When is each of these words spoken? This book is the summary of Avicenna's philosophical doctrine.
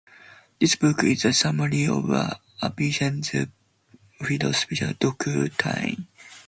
This 0.59 0.75
book 0.75 1.03
is 1.03 1.21
the 1.21 1.31
summary 1.31 1.85
of 1.87 2.09
Avicenna's 2.63 3.43
philosophical 4.19 4.93
doctrine. 4.99 6.07